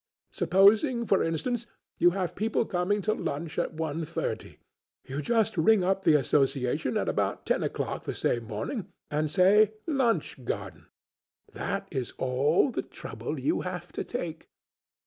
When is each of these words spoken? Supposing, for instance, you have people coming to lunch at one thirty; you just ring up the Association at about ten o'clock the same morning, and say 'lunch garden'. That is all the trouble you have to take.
Supposing, 0.31 1.05
for 1.05 1.21
instance, 1.21 1.67
you 1.99 2.09
have 2.09 2.33
people 2.35 2.65
coming 2.65 3.03
to 3.03 3.13
lunch 3.13 3.59
at 3.59 3.75
one 3.75 4.03
thirty; 4.03 4.57
you 5.05 5.21
just 5.21 5.57
ring 5.59 5.83
up 5.83 6.01
the 6.03 6.15
Association 6.15 6.97
at 6.97 7.07
about 7.07 7.45
ten 7.45 7.61
o'clock 7.61 8.05
the 8.05 8.15
same 8.15 8.45
morning, 8.45 8.87
and 9.11 9.29
say 9.29 9.73
'lunch 9.85 10.43
garden'. 10.43 10.87
That 11.53 11.87
is 11.91 12.13
all 12.17 12.71
the 12.71 12.81
trouble 12.81 13.39
you 13.39 13.61
have 13.61 13.91
to 13.91 14.03
take. 14.03 14.49